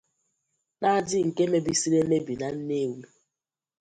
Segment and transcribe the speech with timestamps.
[0.81, 3.01] na dị nke mebisiri emebi na Nnewi